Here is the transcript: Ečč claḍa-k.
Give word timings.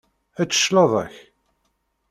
Ečč 0.41 0.53
claḍa-k. 0.63 1.15